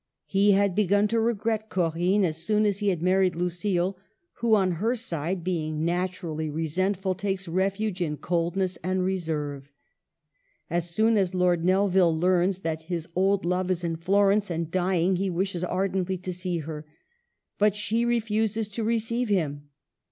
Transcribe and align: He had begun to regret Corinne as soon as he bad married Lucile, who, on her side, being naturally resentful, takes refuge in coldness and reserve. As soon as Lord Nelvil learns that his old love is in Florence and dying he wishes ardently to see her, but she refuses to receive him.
He 0.25 0.53
had 0.53 0.73
begun 0.73 1.07
to 1.09 1.19
regret 1.19 1.69
Corinne 1.69 2.25
as 2.25 2.37
soon 2.43 2.65
as 2.65 2.79
he 2.79 2.89
bad 2.89 3.03
married 3.03 3.35
Lucile, 3.35 3.99
who, 4.37 4.55
on 4.55 4.71
her 4.81 4.95
side, 4.95 5.43
being 5.43 5.85
naturally 5.85 6.49
resentful, 6.49 7.13
takes 7.13 7.47
refuge 7.47 8.01
in 8.01 8.17
coldness 8.17 8.79
and 8.83 9.03
reserve. 9.03 9.69
As 10.71 10.89
soon 10.89 11.17
as 11.17 11.35
Lord 11.35 11.63
Nelvil 11.63 12.17
learns 12.19 12.61
that 12.61 12.81
his 12.89 13.07
old 13.15 13.45
love 13.45 13.69
is 13.69 13.83
in 13.83 13.95
Florence 13.95 14.49
and 14.49 14.71
dying 14.71 15.17
he 15.17 15.29
wishes 15.29 15.63
ardently 15.63 16.17
to 16.17 16.33
see 16.33 16.57
her, 16.57 16.83
but 17.59 17.75
she 17.75 18.03
refuses 18.03 18.67
to 18.69 18.83
receive 18.83 19.29
him. 19.29 19.69